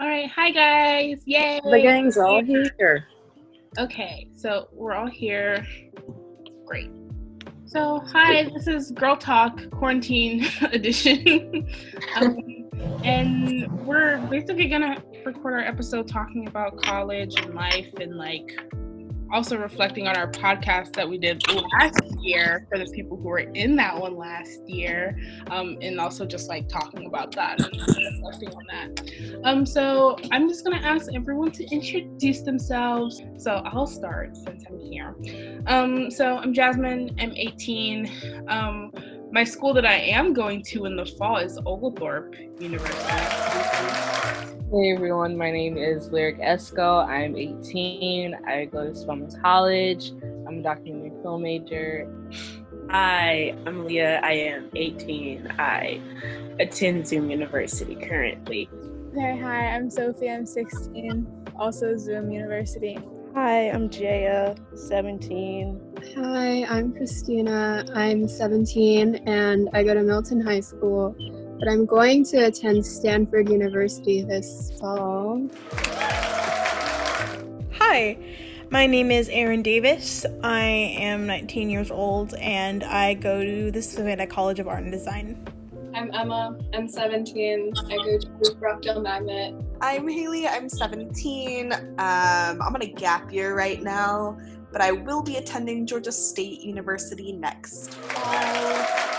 [0.00, 1.20] All right, hi guys.
[1.26, 1.60] Yay.
[1.62, 3.04] The gang's all here.
[3.76, 5.66] Okay, so we're all here.
[6.64, 6.90] Great.
[7.66, 11.68] So, hi, this is Girl Talk Quarantine Edition.
[12.16, 12.38] um,
[13.04, 18.58] and we're basically going to record our episode talking about college and life and like
[19.32, 23.38] also reflecting on our podcast that we did last year for the people who were
[23.38, 25.16] in that one last year,
[25.50, 29.10] um, and also just like talking about that and reflecting on that.
[29.44, 33.22] Um, so I'm just gonna ask everyone to introduce themselves.
[33.36, 35.14] So I'll start since I'm here.
[35.66, 37.14] Um, so I'm Jasmine.
[37.18, 38.46] I'm 18.
[38.48, 38.92] Um,
[39.32, 43.49] my school that I am going to in the fall is Oglethorpe University.
[44.72, 47.04] Hey everyone, my name is Lyric Esco.
[47.04, 48.36] I'm 18.
[48.46, 50.12] I go to Spelman College.
[50.46, 52.08] I'm a documentary film major.
[52.88, 54.20] Hi, I'm Leah.
[54.22, 55.54] I am 18.
[55.58, 56.00] I
[56.60, 58.70] attend Zoom University currently.
[59.12, 60.30] Hey, hi, I'm Sophie.
[60.30, 61.26] I'm 16.
[61.58, 62.96] Also Zoom University.
[63.34, 65.80] Hi, I'm Jaya, 17.
[66.14, 67.84] Hi, I'm Christina.
[67.92, 71.16] I'm 17 and I go to Milton High School
[71.60, 75.46] but I'm going to attend Stanford University this fall.
[77.74, 78.16] Hi,
[78.70, 80.24] my name is Erin Davis.
[80.42, 84.90] I am 19 years old and I go to the Savannah College of Art and
[84.90, 85.46] Design.
[85.94, 86.56] I'm Emma.
[86.72, 87.74] I'm 17.
[87.90, 89.54] I go to Rockdale Magnet.
[89.82, 90.48] I'm Haley.
[90.48, 91.72] I'm 17.
[91.74, 94.38] Um, I'm on a gap year right now,
[94.72, 99.09] but I will be attending Georgia State University next fall.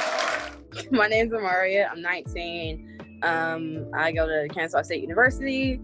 [0.92, 1.90] My name's Amaria.
[1.92, 3.20] I'm 19.
[3.24, 5.82] Um, I go to Kansas State University.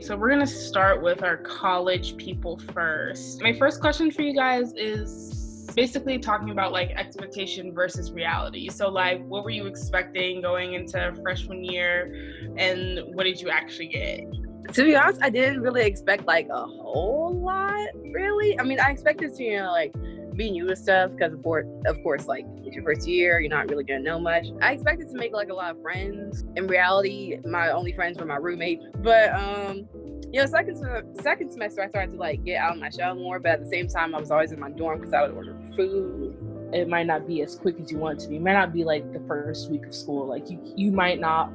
[0.00, 3.42] So we're gonna start with our college people first.
[3.42, 8.68] My first question for you guys is basically talking about like expectation versus reality.
[8.70, 13.88] So like what were you expecting going into freshman year and what did you actually
[13.88, 14.74] get?
[14.74, 18.58] To be honest, I didn't really expect like a whole lot, really.
[18.58, 19.92] I mean, I expected to, you know, like
[20.40, 23.50] be new to stuff because of course, of course, like it's your first year, you're
[23.50, 24.46] not really gonna know much.
[24.62, 26.44] I expected to make like a lot of friends.
[26.56, 28.80] In reality, my only friends were my roommate.
[29.02, 29.86] But um,
[30.32, 30.76] you know, second
[31.20, 33.38] second semester, I started to like get out of my shell more.
[33.38, 35.54] But at the same time, I was always in my dorm because I would order
[35.76, 36.34] food.
[36.72, 38.36] It might not be as quick as you want it to be.
[38.36, 40.26] It might not be like the first week of school.
[40.26, 41.52] Like you, you might not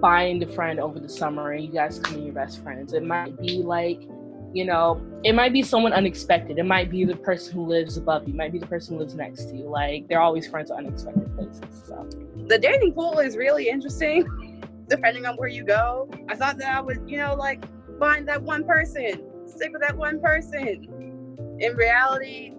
[0.00, 2.94] find a friend over the summer and you guys become your best friends.
[2.94, 4.08] It might be like
[4.54, 6.58] you know, it might be someone unexpected.
[6.58, 8.34] It might be the person who lives above you.
[8.34, 9.70] It might be the person who lives next to you.
[9.70, 11.62] Like they're always friends at unexpected places.
[11.86, 12.06] So
[12.46, 16.10] the dating pool is really interesting, depending on where you go.
[16.28, 17.64] I thought that I would, you know, like
[17.98, 21.56] find that one person, stick with that one person.
[21.58, 22.52] In reality,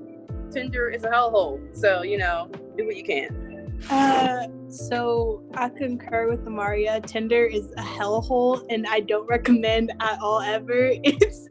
[0.52, 1.76] Tinder is a hellhole.
[1.78, 3.45] So you know, do what you can.
[3.90, 6.76] Uh, so I concur with Amaria.
[6.76, 7.02] Maria.
[7.02, 10.94] Tinder is a hellhole, and I don't recommend at all ever.
[11.08, 11.48] It's,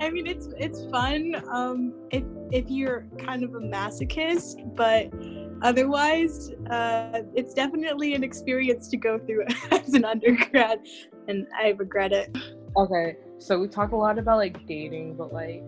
[0.00, 1.34] I mean, it's it's fun.
[1.50, 5.10] Um, if if you're kind of a masochist, but
[5.62, 10.80] otherwise, uh, it's definitely an experience to go through as an undergrad,
[11.26, 12.36] and I regret it.
[12.76, 15.64] Okay, so we talk a lot about like dating, but like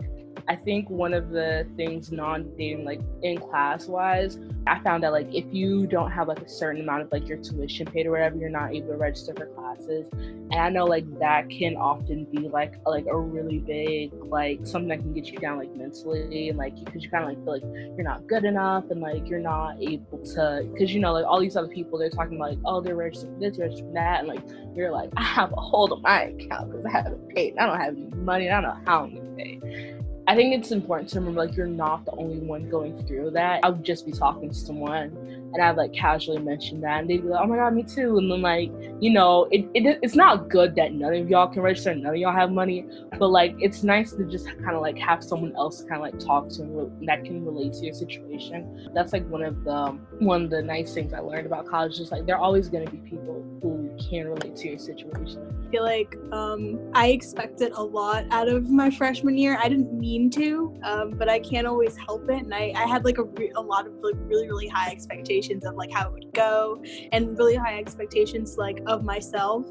[0.49, 5.33] I think one of the things non-dating, like in class wise, I found that like
[5.33, 8.37] if you don't have like a certain amount of like your tuition paid or whatever,
[8.37, 10.07] you're not able to register for classes.
[10.13, 14.89] And I know like that can often be like like a really big like something
[14.89, 17.53] that can get you down like mentally and like because you kind of like feel
[17.55, 21.25] like you're not good enough and like you're not able to because you know like
[21.25, 23.95] all these other people they're talking about like oh they're registered for this, registered for
[23.95, 24.43] that, and like
[24.75, 27.57] you're like I have a hold on my account because I haven't paid.
[27.57, 28.51] I don't have any money.
[28.51, 30.00] I don't know how I'm gonna pay.
[30.31, 33.65] I think it's important to remember like you're not the only one going through that.
[33.65, 35.11] I would just be talking to someone
[35.53, 38.17] and I'd like casually mention that and they'd be like, Oh my god, me too.
[38.17, 38.71] And then like,
[39.01, 42.17] you know, it, it it's not good that none of y'all can register, none of
[42.21, 42.87] y'all have money,
[43.19, 46.21] but like it's nice to just kind of like have someone else kind of like
[46.21, 48.89] talk to and that can relate to your situation.
[48.95, 51.97] That's like one of the one of the nice things I learned about college.
[51.97, 53.80] Just like there are always gonna be people who
[54.11, 55.47] can relate to your situation.
[55.67, 59.57] I feel like um, I expected a lot out of my freshman year.
[59.63, 62.43] I didn't mean to, um, but I can't always help it.
[62.43, 65.65] And I, I had like a, re- a lot of like really, really high expectations
[65.65, 69.67] of like how it would go and really high expectations like of myself.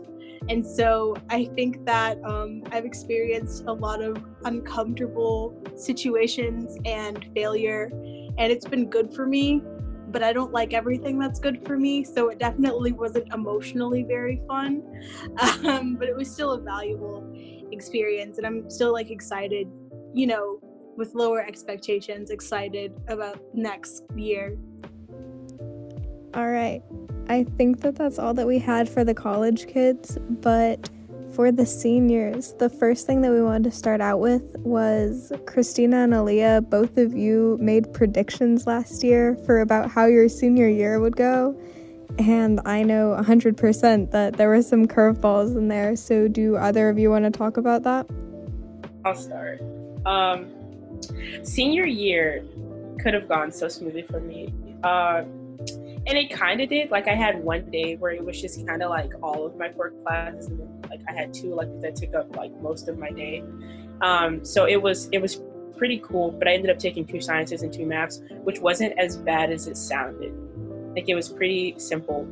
[0.48, 7.92] And so I think that um, I've experienced a lot of uncomfortable situations and failure,
[8.38, 9.62] and it's been good for me
[10.12, 12.04] but I don't like everything that's good for me.
[12.04, 14.84] So it definitely wasn't emotionally very fun,
[15.66, 17.24] um, but it was still a valuable
[17.72, 18.38] experience.
[18.38, 19.68] And I'm still like excited,
[20.14, 20.60] you know,
[20.98, 24.58] with lower expectations, excited about next year.
[26.34, 26.84] All right.
[27.28, 30.90] I think that that's all that we had for the college kids, but
[31.34, 36.04] for the seniors, the first thing that we wanted to start out with was Christina
[36.04, 36.70] and Aaliyah.
[36.70, 41.60] Both of you made predictions last year for about how your senior year would go.
[42.18, 45.96] And I know 100% that there were some curveballs in there.
[45.96, 48.10] So, do either of you want to talk about that?
[49.06, 49.62] I'll start.
[50.06, 50.52] Um,
[51.44, 52.44] senior year
[53.00, 54.54] could have gone so smoothly for me.
[54.84, 55.24] Uh,
[56.08, 56.92] and it kind of did.
[56.92, 59.70] Like I had one day where it was just kind of like all of my
[59.70, 63.12] core classes, and like I had two electives that took up like most of my
[63.12, 63.44] day.
[64.02, 65.42] Um, so it was it was
[65.78, 66.32] pretty cool.
[66.32, 69.68] But I ended up taking two sciences and two maths, which wasn't as bad as
[69.68, 70.34] it sounded.
[70.96, 72.28] Like it was pretty simple,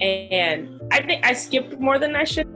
[0.00, 2.48] and I think I skipped more than I should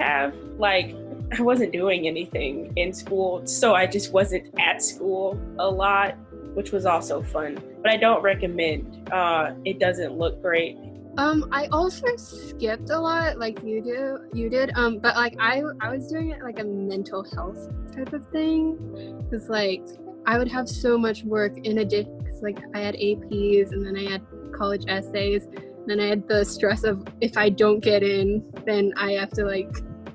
[0.00, 0.34] have.
[0.58, 0.94] Like
[1.38, 6.16] I wasn't doing anything in school, so I just wasn't at school a lot
[6.54, 7.60] which was also fun.
[7.82, 9.10] But I don't recommend.
[9.12, 10.76] Uh, it doesn't look great.
[11.18, 14.72] Um, I also skipped a lot, like you do, you did.
[14.74, 19.26] Um, but like I, I was doing it like a mental health type of thing.
[19.30, 19.82] Cause like
[20.26, 22.18] I would have so much work in addition.
[22.40, 24.26] Like I had APs and then I had
[24.56, 25.44] college essays.
[25.44, 29.30] And then I had the stress of if I don't get in, then I have
[29.30, 29.70] to like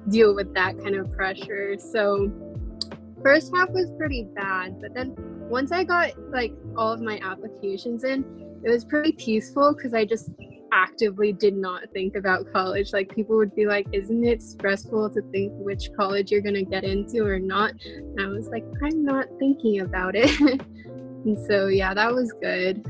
[0.09, 1.77] deal with that kind of pressure.
[1.77, 2.31] So
[3.21, 5.15] first half was pretty bad, but then
[5.49, 8.25] once I got like all of my applications in,
[8.63, 10.29] it was pretty peaceful because I just
[10.77, 12.93] actively did not think about college.
[12.93, 16.83] Like people would be like, "Isn't it stressful to think which college you're gonna get
[16.83, 20.29] into or not?" And I was like, "I'm not thinking about it."
[21.25, 22.85] and so yeah, that was good.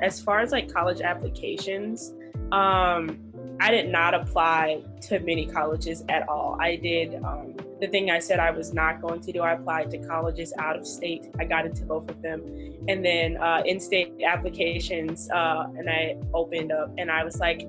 [0.00, 2.14] As far as like college applications,
[2.52, 3.18] um,
[3.60, 6.56] I did not apply to many colleges at all.
[6.60, 9.42] I did um, the thing I said I was not going to do.
[9.42, 11.28] I applied to colleges out of state.
[11.38, 12.42] I got into both of them.
[12.88, 17.68] And then uh, in state applications, uh, and I opened up and I was like,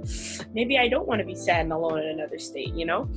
[0.54, 3.10] maybe I don't want to be sad and alone in another state, you know?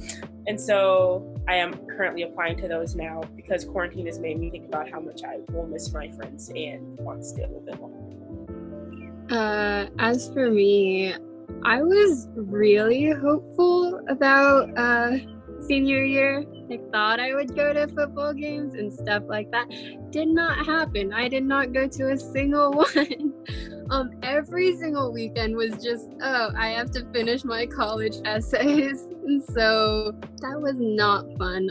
[0.46, 4.66] And so I am currently applying to those now because quarantine has made me think
[4.66, 7.80] about how much I will miss my friends and want to stay a little bit
[7.80, 8.00] longer.
[9.30, 11.14] Uh, as for me,
[11.64, 15.18] I was really hopeful about uh,
[15.60, 16.44] senior year.
[16.78, 19.68] Thought I would go to football games and stuff like that.
[20.10, 21.12] Did not happen.
[21.12, 23.34] I did not go to a single one.
[23.90, 29.02] um, every single weekend was just, oh, I have to finish my college essays.
[29.26, 31.70] And so that was not fun.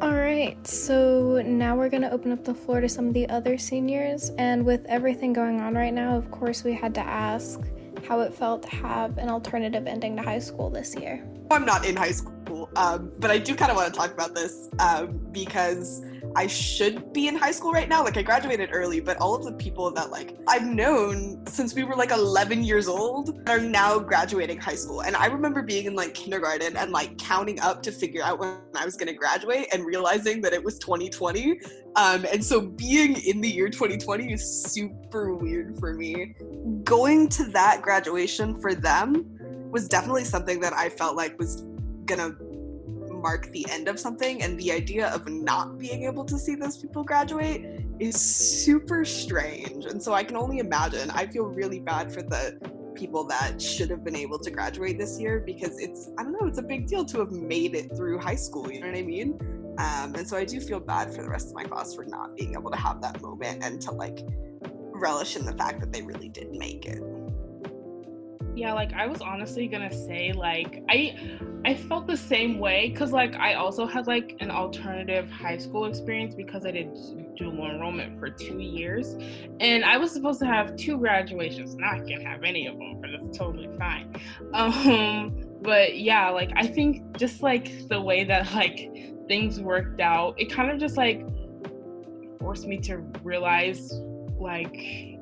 [0.00, 3.28] All right, so now we're going to open up the floor to some of the
[3.28, 4.30] other seniors.
[4.38, 7.60] And with everything going on right now, of course, we had to ask
[8.06, 11.24] how it felt to have an alternative ending to high school this year.
[11.50, 14.34] I'm not in high school, um, but I do kind of want to talk about
[14.34, 16.02] this um, because
[16.36, 18.02] I should be in high school right now.
[18.02, 21.84] Like I graduated early, but all of the people that like I've known since we
[21.84, 25.02] were like 11 years old are now graduating high school.
[25.02, 28.56] And I remember being in like kindergarten and like counting up to figure out when
[28.74, 31.60] I was going to graduate and realizing that it was 2020.
[31.96, 36.34] Um, and so being in the year 2020 is super weird for me.
[36.82, 39.33] Going to that graduation for them
[39.74, 41.64] was definitely something that I felt like was
[42.06, 42.30] gonna
[43.10, 46.76] mark the end of something and the idea of not being able to see those
[46.76, 49.86] people graduate is super strange.
[49.86, 51.10] And so i can only imagine.
[51.10, 52.56] I feel really bad for the
[52.94, 56.46] people that should have been able to graduate this year because it's i don't know
[56.46, 59.02] it's a big deal to have made it through high school you know what i
[59.02, 59.36] mean?
[59.78, 62.36] Um, and so i do feel bad for the rest of my class for not
[62.36, 64.20] being able to have that moment and to like
[64.92, 67.02] relish in the fact that they really did make it
[68.54, 71.16] yeah like i was honestly gonna say like i
[71.64, 75.86] i felt the same way because like i also had like an alternative high school
[75.86, 76.88] experience because i did
[77.36, 79.16] dual enrollment for two years.
[79.60, 83.10] And i was supposed to have two graduations not gonna have any of them but
[83.10, 84.14] it's totally fine.
[84.54, 88.90] Um but yeah like i think just like the way that like
[89.26, 91.26] things worked out it kind of just like
[92.38, 93.90] forced me to realize
[94.38, 95.13] like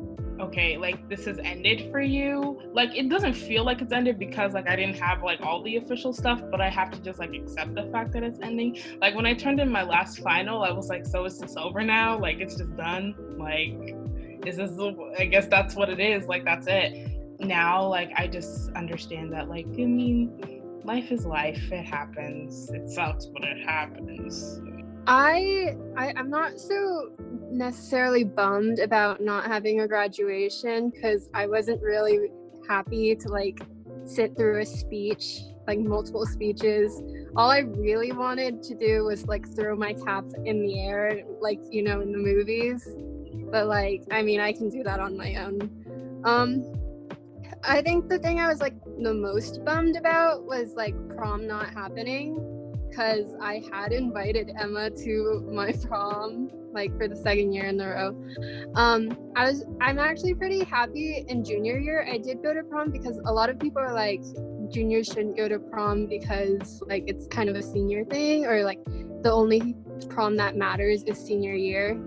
[0.42, 2.60] okay, like this has ended for you.
[2.72, 5.76] Like it doesn't feel like it's ended because like I didn't have like all the
[5.76, 8.78] official stuff, but I have to just like accept the fact that it's ending.
[9.00, 11.82] Like when I turned in my last final, I was like, so is this over
[11.82, 12.18] now?
[12.18, 13.14] Like it's just done?
[13.38, 13.96] Like
[14.44, 14.72] is this
[15.18, 16.26] I guess that's what it is.
[16.26, 17.10] Like that's it.
[17.38, 21.70] Now like I just understand that like I mean life is life.
[21.70, 22.68] It happens.
[22.70, 24.60] It sucks, but it happens.
[25.06, 27.10] I, I I'm not so
[27.52, 32.30] necessarily bummed about not having a graduation because I wasn't really
[32.68, 33.60] happy to like
[34.04, 37.02] sit through a speech, like multiple speeches.
[37.36, 41.60] All I really wanted to do was like throw my cap in the air, like
[41.70, 42.88] you know in the movies.
[43.50, 46.22] But like, I mean, I can do that on my own.
[46.24, 46.64] Um,
[47.64, 51.70] I think the thing I was like the most bummed about was like prom not
[51.70, 52.61] happening
[52.92, 57.88] because I had invited Emma to my prom like for the second year in a
[57.88, 58.24] row.
[58.74, 62.90] Um, I was I'm actually pretty happy in junior year I did go to prom
[62.90, 64.22] because a lot of people are like
[64.70, 68.82] juniors shouldn't go to prom because like it's kind of a senior thing or like
[69.22, 69.74] the only
[70.08, 72.00] prom that matters is senior year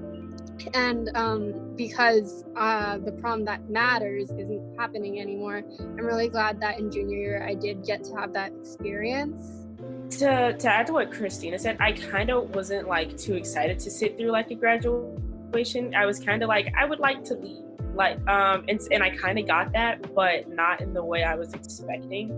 [0.73, 6.79] and um, because uh, the prom that matters isn't happening anymore i'm really glad that
[6.79, 9.64] in junior year i did get to have that experience
[10.11, 13.91] to to add to what Christina said, I kind of wasn't like too excited to
[13.91, 15.93] sit through like a graduation.
[15.95, 19.09] I was kind of like I would like to leave, like um, and and I
[19.09, 22.31] kind of got that, but not in the way I was expecting.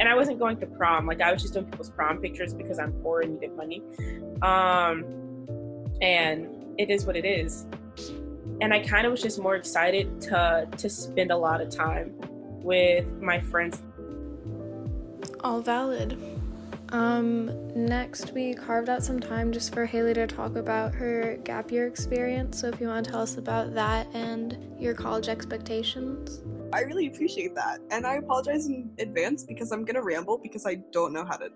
[0.00, 1.06] And I wasn't going to prom.
[1.06, 3.82] Like I was just doing people's prom pictures because I'm poor and needed money.
[4.42, 5.04] Um,
[6.02, 7.66] and it is what it is.
[8.60, 12.14] And I kind of was just more excited to to spend a lot of time
[12.62, 13.80] with my friends.
[15.40, 16.18] All valid.
[16.94, 21.72] Um, next, we carved out some time just for Haley to talk about her gap
[21.72, 22.60] year experience.
[22.60, 26.40] So, if you want to tell us about that and your college expectations.
[26.72, 27.80] I really appreciate that.
[27.90, 31.36] And I apologize in advance because I'm going to ramble because I don't know how
[31.36, 31.48] to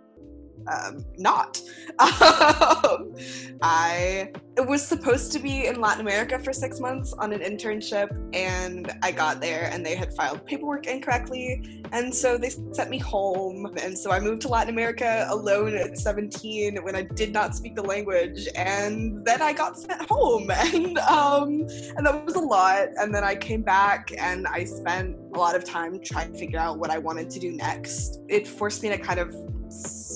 [0.68, 1.60] um, not.
[2.00, 3.14] Um,
[3.60, 8.92] I was supposed to be in Latin America for six months on an internship, and
[9.02, 11.82] I got there and they had filed paperwork incorrectly.
[11.92, 13.72] And so they sent me home.
[13.82, 17.74] And so I moved to Latin America alone at 17 when I did not speak
[17.74, 18.46] the language.
[18.54, 20.50] And then I got sent home.
[20.68, 22.88] And, um, and that was a lot.
[22.96, 26.58] And then I came back and I spent a lot of time trying to figure
[26.58, 28.20] out what I wanted to do next.
[28.28, 29.34] It forced me to kind of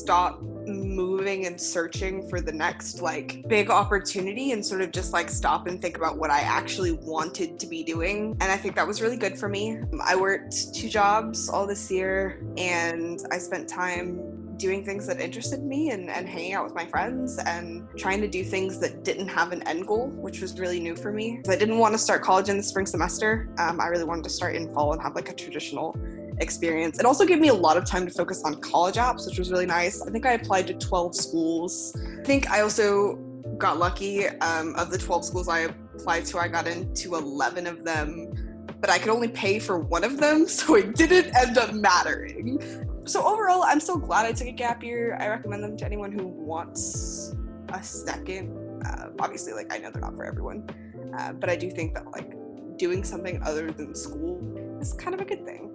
[0.03, 5.29] stop moving and searching for the next like big opportunity and sort of just like
[5.29, 8.37] stop and think about what I actually wanted to be doing.
[8.41, 9.79] And I think that was really good for me.
[10.05, 15.63] I worked two jobs all this year and I spent time doing things that interested
[15.63, 19.27] me and, and hanging out with my friends and trying to do things that didn't
[19.27, 21.41] have an end goal, which was really new for me.
[21.49, 23.49] I didn't want to start college in the spring semester.
[23.59, 25.97] Um, I really wanted to start in fall and have like a traditional
[26.43, 26.99] experience.
[26.99, 29.51] It also gave me a lot of time to focus on college apps, which was
[29.51, 30.03] really nice.
[30.03, 31.97] I think I applied to 12 schools.
[32.21, 33.15] I think I also
[33.59, 34.27] got lucky.
[34.27, 35.61] Um, of the 12 schools I
[35.95, 40.05] applied to, I got into 11 of them, but I could only pay for one
[40.05, 42.61] of them, so it didn't end up mattering.
[43.05, 45.17] So overall, I'm so glad I took a gap year.
[45.21, 47.35] I recommend them to anyone who wants
[47.71, 48.59] a second.
[48.85, 50.69] Uh, obviously, like I know they're not for everyone,
[51.17, 52.33] uh, but I do think that like
[52.79, 54.41] doing something other than school
[54.81, 55.71] is kind of a good thing.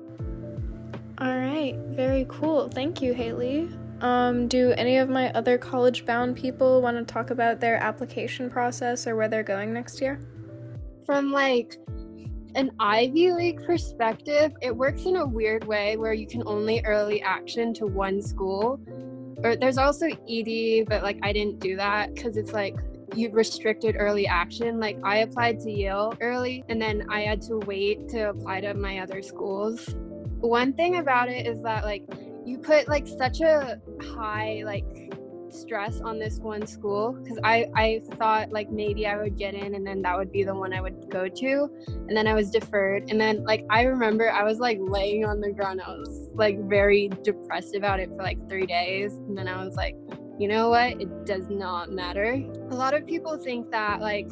[1.19, 2.69] All right, very cool.
[2.69, 3.69] Thank you, Haley.
[4.01, 8.51] Um, do any of my other college bound people want to talk about their application
[8.51, 10.19] process or where they're going next year?
[11.07, 11.77] From like
[12.53, 17.23] an Ivy League perspective, it works in a weird way where you can only early
[17.23, 18.79] action to one school.
[19.43, 22.75] Or there's also ED, but like I didn't do that because it's like
[23.15, 24.79] you restricted early action.
[24.79, 28.75] Like I applied to Yale early and then I had to wait to apply to
[28.75, 29.95] my other schools
[30.39, 32.03] one thing about it is that like
[32.45, 34.85] you put like such a high like
[35.49, 39.75] stress on this one school because I I thought like maybe I would get in
[39.75, 42.49] and then that would be the one I would go to and then I was
[42.49, 45.81] deferred and then like I remember I was like laying on the ground.
[45.85, 49.75] I was like very depressed about it for like 3 days and then I was
[49.75, 49.95] like
[50.39, 51.01] you know what?
[51.01, 52.33] It does not matter.
[52.69, 54.29] A lot of people think that like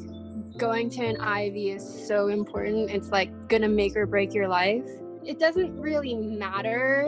[0.57, 2.91] going to an Ivy is so important.
[2.91, 4.88] It's like gonna make or break your life
[5.25, 7.08] it doesn't really matter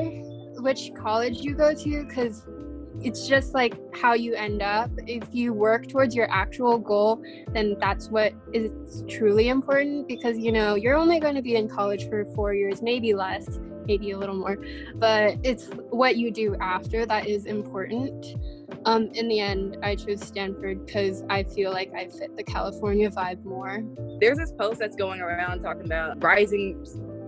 [0.59, 2.45] which college you go to because
[3.01, 4.89] it's just like how you end up.
[5.05, 7.21] If you work towards your actual goal,
[7.53, 11.69] then that's what is truly important because you know you're only going to be in
[11.69, 14.57] college for four years, maybe less, maybe a little more,
[14.95, 18.36] but it's what you do after that is important.
[18.86, 23.09] Um, in the end, I chose Stanford because I feel like I fit the California
[23.09, 23.83] vibe more.
[24.19, 26.86] There's this post that's going around talking about rising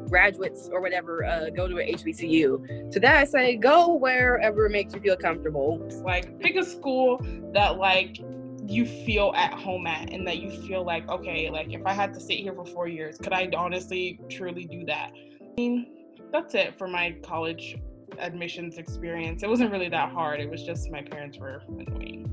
[0.10, 2.92] graduates or whatever uh, go to a HBCU.
[2.92, 5.80] To that, I say go wherever makes you feel comfortable.
[6.04, 7.22] Like pick a school
[7.54, 8.20] that like
[8.70, 12.13] you feel at home at and that you feel like okay like if i had
[12.13, 15.12] to sit here for four years could i honestly truly do that
[15.42, 15.88] i mean
[16.32, 17.78] that's it for my college
[18.20, 22.25] admissions experience it wasn't really that hard it was just my parents were annoying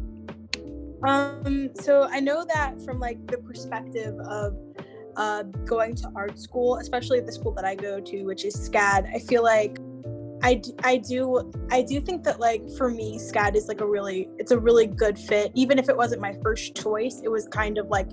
[1.07, 4.57] um so i know that from like the perspective of
[5.17, 9.15] uh, going to art school, especially the school that I go to, which is SCAD.
[9.15, 9.79] I feel like
[10.43, 14.29] I, I do I do think that like for me SCAD is like a really
[14.39, 17.79] it's a really good fit even if it wasn't my first choice it was kind
[17.79, 18.09] of like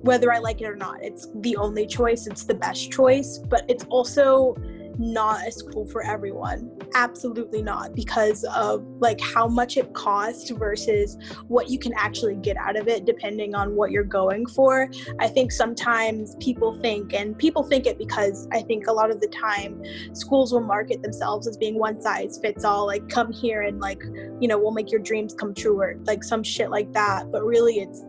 [0.00, 3.64] whether I like it or not it's the only choice it's the best choice but
[3.68, 4.56] it's also
[4.98, 6.70] not a school for everyone.
[6.94, 12.56] Absolutely not, because of like how much it costs versus what you can actually get
[12.56, 14.90] out of it, depending on what you're going for.
[15.20, 19.20] I think sometimes people think, and people think it because I think a lot of
[19.20, 23.62] the time schools will market themselves as being one size fits all, like come here
[23.62, 24.02] and like,
[24.40, 27.30] you know, we'll make your dreams come true or like some shit like that.
[27.30, 28.04] But really, it's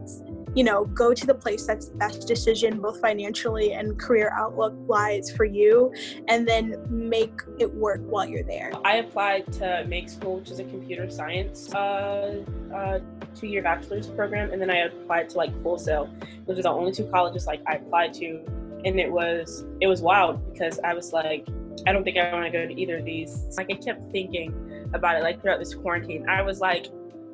[0.56, 4.74] you know, go to the place that's the best decision, both financially and career outlook
[4.88, 5.94] wise for you,
[6.28, 8.72] and then make it work while you're there.
[8.84, 13.00] I applied to Make School, which is a computer science uh, uh,
[13.36, 16.10] two year bachelor's program, and then I applied to like Full Sail,
[16.46, 18.42] which is the only two colleges like I applied to,
[18.86, 21.48] and it was it was wild because I was like,
[21.88, 23.48] I don't think I want to go to either of these.
[23.58, 26.28] Like I kept thinking about it like throughout this quarantine.
[26.28, 26.88] I was like,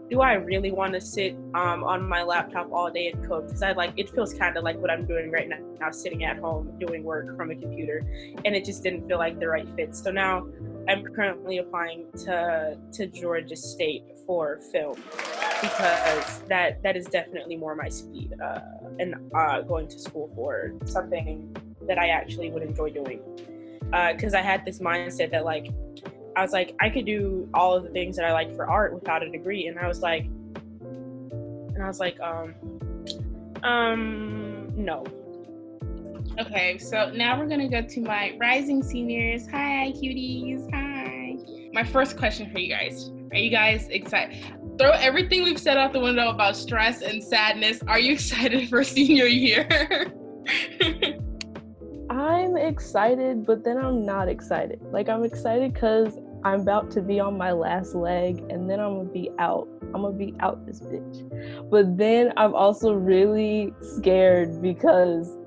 [0.09, 3.47] do I really want to sit um, on my laptop all day and code?
[3.47, 6.23] Because I like it feels kind of like what I'm doing right now, now, sitting
[6.23, 8.05] at home doing work from a computer,
[8.45, 9.95] and it just didn't feel like the right fit.
[9.95, 10.47] So now
[10.87, 14.95] I'm currently applying to to Georgia State for film
[15.61, 18.59] because that that is definitely more my speed uh,
[18.99, 21.55] and uh, going to school for something
[21.87, 23.21] that I actually would enjoy doing.
[23.91, 25.67] Because uh, I had this mindset that like
[26.35, 28.93] I was like, I could do all of the things that I like for art
[28.93, 29.67] without a degree.
[29.67, 32.55] And I was like, and I was like, um,
[33.63, 35.03] um, no.
[36.39, 39.47] Okay, so now we're gonna go to my rising seniors.
[39.49, 40.69] Hi, cuties.
[40.73, 41.37] Hi.
[41.73, 44.37] My first question for you guys: Are you guys excited?
[44.77, 47.81] Throw everything we've said out the window about stress and sadness.
[47.87, 49.67] Are you excited for senior year?
[52.09, 54.81] I'm excited, but then I'm not excited.
[54.91, 58.97] Like I'm excited because I'm about to be on my last leg and then I'm
[58.97, 59.67] gonna be out.
[59.81, 61.69] I'm gonna be out this bitch.
[61.71, 65.39] But then I'm also really scared because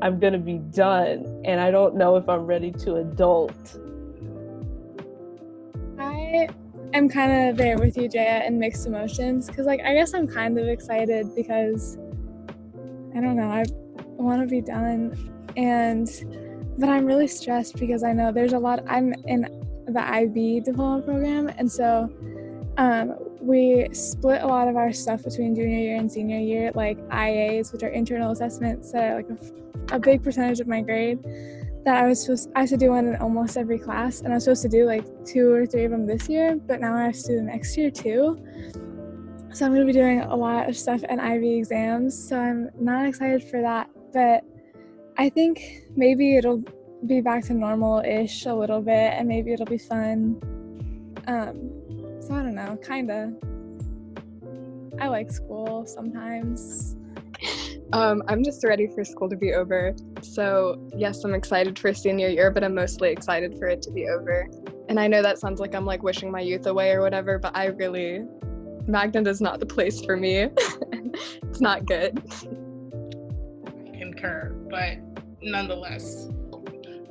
[0.00, 3.80] I'm gonna be done and I don't know if I'm ready to adult.
[5.98, 6.48] I
[6.94, 10.28] am kind of there with you, Jaya, in mixed emotions because, like, I guess I'm
[10.28, 11.98] kind of excited because
[13.12, 13.64] I don't know, I
[14.22, 16.08] want to be done and
[16.78, 18.84] but I'm really stressed because I know there's a lot.
[18.86, 19.57] I'm in
[19.88, 22.10] the IB diploma program, and so
[22.76, 26.98] um, we split a lot of our stuff between junior year and senior year, like
[27.08, 31.18] IAs, which are internal assessments that are like a, a big percentage of my grade.
[31.84, 34.36] That I was supposed I had to do one in almost every class, and I
[34.36, 37.04] was supposed to do like two or three of them this year, but now I
[37.04, 38.38] have to do them next year too.
[39.52, 42.70] So I'm going to be doing a lot of stuff and IB exams, so I'm
[42.78, 44.44] not excited for that, but
[45.16, 46.62] I think maybe it'll
[47.06, 50.40] be back to normal ish a little bit and maybe it'll be fun.
[51.26, 51.70] Um,
[52.20, 53.32] so I don't know, kinda.
[55.00, 56.96] I like school sometimes.
[57.92, 59.94] Um, I'm just ready for school to be over.
[60.20, 64.08] So, yes, I'm excited for senior year, but I'm mostly excited for it to be
[64.08, 64.46] over.
[64.88, 67.56] And I know that sounds like I'm like wishing my youth away or whatever, but
[67.56, 68.24] I really,
[68.86, 70.36] Magnet is not the place for me.
[71.42, 72.20] it's not good.
[73.66, 74.98] I concur, but
[75.40, 76.28] nonetheless,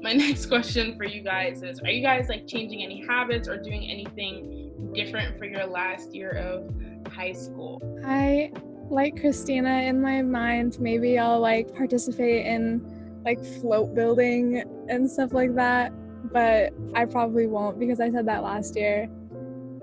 [0.02, 3.58] my next question for you guys is are you guys like changing any habits or
[3.58, 6.70] doing anything different for your last year of
[7.12, 7.82] high school?
[8.06, 8.52] I
[8.90, 12.82] like christina in my mind maybe i'll like participate in
[13.26, 15.92] like float building and stuff like that
[16.32, 19.10] but i probably won't because i said that last year.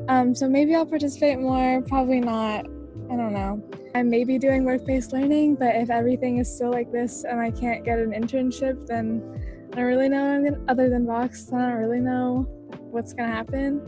[0.09, 2.66] Um, so maybe i'll participate more probably not.
[3.11, 3.62] I don't know.
[3.94, 7.50] I may be doing work-based learning but if everything is still like this and i
[7.50, 9.43] can't get an internship then
[9.74, 11.52] I don't really know I'm gonna, other than Vox.
[11.52, 12.46] I don't really know
[12.92, 13.80] what's gonna happen.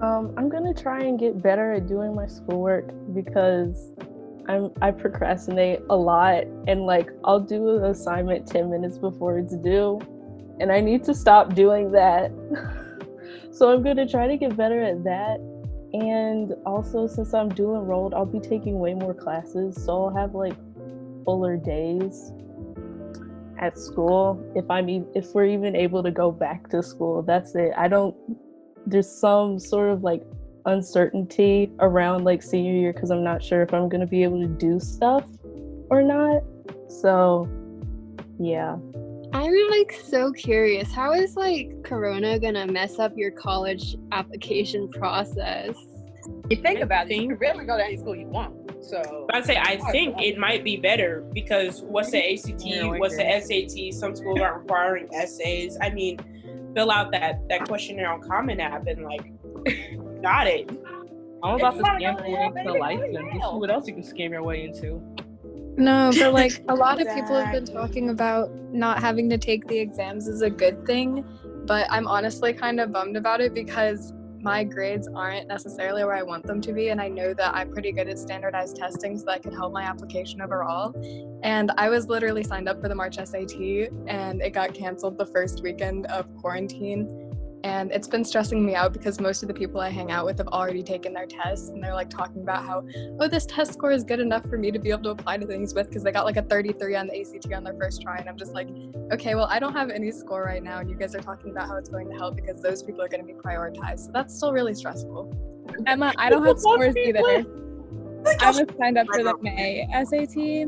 [0.00, 3.90] Um, I'm gonna try and get better at doing my schoolwork because
[4.46, 9.56] I'm I procrastinate a lot and like I'll do an assignment 10 minutes before it's
[9.56, 9.98] due
[10.60, 12.30] and I need to stop doing that.
[13.50, 15.40] so I'm gonna try to get better at that.
[15.94, 20.36] And also since I'm dual enrolled, I'll be taking way more classes, so I'll have
[20.36, 20.54] like
[21.24, 22.30] fuller days
[23.62, 27.54] at school if i'm e- if we're even able to go back to school that's
[27.54, 27.72] it.
[27.76, 28.14] I don't
[28.86, 30.22] there's some sort of like
[30.66, 34.40] uncertainty around like senior year because i'm not sure if i'm going to be able
[34.40, 35.24] to do stuff
[35.92, 36.42] or not.
[36.88, 37.48] So
[38.40, 38.76] yeah.
[39.34, 45.74] I'm like so curious how is like corona gonna mess up your college application process?
[46.50, 49.44] You think about it you can really go to any school you want so I'd
[49.44, 53.94] say I think it might be better because what's the ACT, what's the SAT?
[53.94, 55.78] Some schools are requiring essays.
[55.80, 56.18] I mean,
[56.74, 59.32] fill out that that questionnaire on Common App and like
[60.22, 60.70] got it.
[61.42, 63.16] I'm about to scam your way into license.
[63.32, 65.00] see what else you can scam your way into.
[65.76, 69.66] No, but like a lot of people have been talking about not having to take
[69.68, 71.24] the exams is a good thing,
[71.66, 76.22] but I'm honestly kind of bummed about it because my grades aren't necessarily where I
[76.22, 76.88] want them to be.
[76.88, 79.82] And I know that I'm pretty good at standardized testing, so that could help my
[79.82, 80.92] application overall.
[81.42, 85.26] And I was literally signed up for the March SAT, and it got canceled the
[85.26, 87.21] first weekend of quarantine.
[87.64, 90.38] And it's been stressing me out because most of the people I hang out with
[90.38, 92.84] have already taken their tests and they're like talking about how,
[93.20, 95.46] oh, this test score is good enough for me to be able to apply to
[95.46, 98.16] things with because they got like a 33 on the ACT on their first try.
[98.16, 98.68] And I'm just like,
[99.12, 100.78] okay, well, I don't have any score right now.
[100.78, 103.08] And you guys are talking about how it's going to help because those people are
[103.08, 104.06] going to be prioritized.
[104.06, 105.32] So that's still really stressful.
[105.86, 107.20] Emma, I don't have scores either.
[108.40, 110.66] I was signed up for the May SAT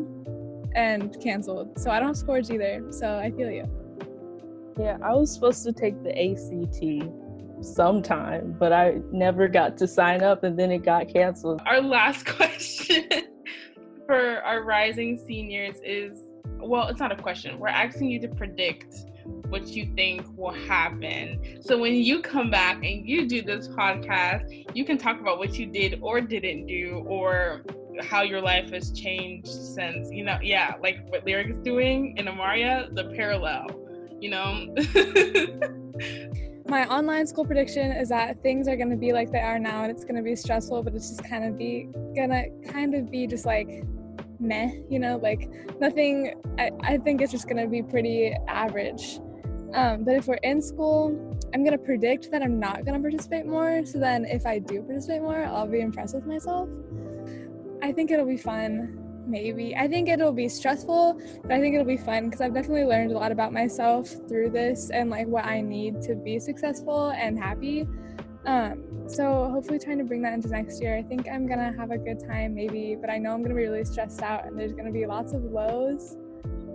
[0.77, 1.79] and canceled.
[1.79, 2.85] So I don't have scores either.
[2.91, 3.69] So I feel you.
[4.79, 10.23] Yeah, I was supposed to take the ACT sometime, but I never got to sign
[10.23, 11.63] up and then it got canceled.
[11.67, 13.09] Our last question
[14.07, 16.19] for our rising seniors is
[16.59, 17.59] well, it's not a question.
[17.59, 18.95] We're asking you to predict
[19.49, 21.59] what you think will happen.
[21.61, 25.59] So when you come back and you do this podcast, you can talk about what
[25.59, 27.65] you did or didn't do or
[28.01, 32.27] how your life has changed since, you know, yeah, like what Lyric is doing in
[32.27, 33.84] Amaria, the parallel
[34.21, 34.75] you know?
[36.67, 39.83] My online school prediction is that things are going to be like they are now
[39.83, 43.11] and it's going to be stressful, but it's just kind of be gonna kind of
[43.11, 43.85] be just like
[44.41, 45.49] meh, you know, like
[45.81, 46.35] nothing.
[46.59, 49.21] I, I think it's just going to be pretty average.
[49.75, 51.09] Um, but if we're in school,
[51.53, 53.85] I'm going to predict that I'm not going to participate more.
[53.85, 56.69] So then if I do participate more, I'll be impressed with myself.
[57.83, 59.75] I think it'll be fun maybe.
[59.77, 63.13] I think it'll be stressful, but I think it'll be fun because I've definitely learned
[63.13, 67.39] a lot about myself through this and like what I need to be successful and
[67.39, 67.87] happy.
[68.47, 70.97] Um, so hopefully trying to bring that into next year.
[70.97, 73.63] I think I'm gonna have a good time maybe, but I know I'm gonna be
[73.63, 76.17] really stressed out and there's gonna be lots of lows.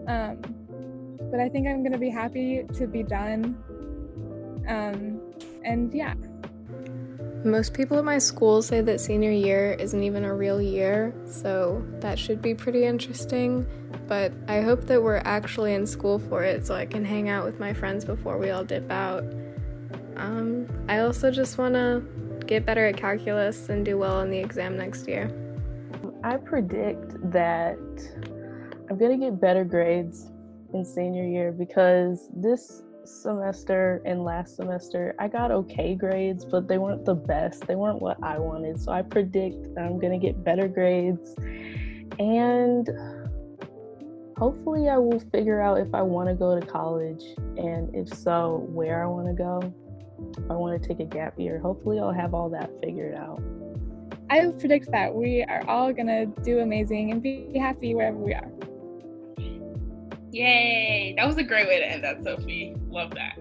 [0.07, 0.41] Um,
[1.31, 3.57] but I think I'm gonna be happy to be done.
[4.67, 5.21] Um,
[5.63, 6.15] and yeah.
[7.45, 11.81] Most people at my school say that senior year isn't even a real year, so
[11.99, 13.65] that should be pretty interesting.
[14.07, 17.45] But I hope that we're actually in school for it so I can hang out
[17.45, 19.23] with my friends before we all dip out.
[20.17, 22.03] Um, I also just want to
[22.45, 25.31] get better at calculus and do well on the exam next year.
[26.25, 27.77] I predict that
[28.89, 30.29] I'm going to get better grades
[30.73, 36.77] in senior year because this semester and last semester, I got okay grades, but they
[36.77, 37.67] weren't the best.
[37.67, 38.79] They weren't what I wanted.
[38.79, 41.35] So I predict I'm going to get better grades.
[42.19, 42.87] And
[44.37, 47.23] hopefully, I will figure out if I want to go to college.
[47.57, 49.73] And if so, where I want to go.
[50.37, 53.41] If I want to take a gap year, hopefully, I'll have all that figured out.
[54.29, 58.33] I predict that we are all going to do amazing and be happy wherever we
[58.33, 58.51] are.
[60.31, 61.15] Yay!
[61.17, 62.75] That was a great way to end that, Sophie.
[62.89, 63.37] Love that.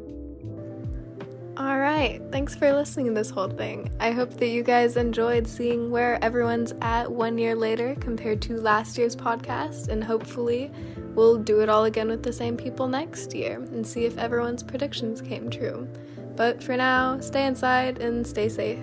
[1.59, 2.21] All right.
[2.31, 3.91] Thanks for listening to this whole thing.
[3.99, 8.61] I hope that you guys enjoyed seeing where everyone's at one year later compared to
[8.61, 10.71] last year's podcast, and hopefully,
[11.15, 14.63] we'll do it all again with the same people next year and see if everyone's
[14.63, 15.89] predictions came true.
[16.37, 18.79] But for now, stay inside and stay safe.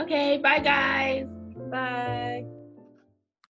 [0.00, 1.28] Okay, bye guys.
[1.70, 2.57] Bye.